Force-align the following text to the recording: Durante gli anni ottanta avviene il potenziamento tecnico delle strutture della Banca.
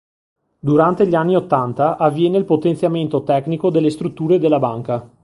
Durante 0.59 1.05
gli 1.07 1.13
anni 1.13 1.35
ottanta 1.35 1.97
avviene 1.97 2.39
il 2.39 2.45
potenziamento 2.45 3.21
tecnico 3.21 3.69
delle 3.69 3.91
strutture 3.91 4.39
della 4.39 4.57
Banca. 4.57 5.07